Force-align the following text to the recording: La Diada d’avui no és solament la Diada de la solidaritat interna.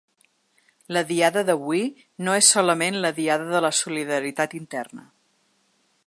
La 0.95 1.01
Diada 1.09 1.41
d’avui 1.49 1.83
no 2.27 2.37
és 2.39 2.49
solament 2.55 2.97
la 3.03 3.13
Diada 3.19 3.47
de 3.51 3.61
la 3.67 3.73
solidaritat 3.81 4.57
interna. 4.61 5.09